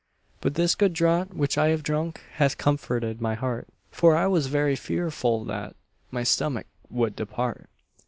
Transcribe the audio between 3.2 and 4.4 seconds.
my heart, For I